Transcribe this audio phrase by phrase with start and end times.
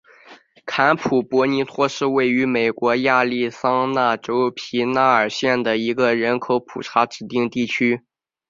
[0.65, 8.01] 坎普博尼托是位于美国亚利桑那州皮纳尔县的一个人口普查指定地区。